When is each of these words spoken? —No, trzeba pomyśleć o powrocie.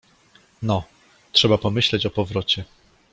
—No, 0.61 0.83
trzeba 1.31 1.57
pomyśleć 1.57 2.05
o 2.05 2.09
powrocie. 2.09 2.63